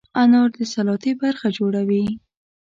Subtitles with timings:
[0.21, 2.05] انار د سلاتې برخه جوړوي.